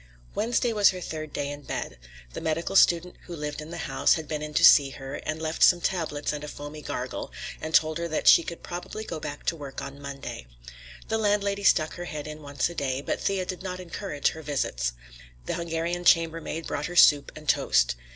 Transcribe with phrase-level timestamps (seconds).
[0.33, 1.99] Wednesday was her third day in bed.
[2.33, 5.37] The medical student who lived in the house had been in to see her, had
[5.39, 7.31] left some tablets and a foamy gargle,
[7.61, 10.47] and told her that she could probably go back to work on Monday.
[11.09, 14.41] The landlady stuck her head in once a day, but Thea did not encourage her
[14.41, 14.93] visits.
[15.45, 17.93] The Hungarian chambermaid brought her soup and toast.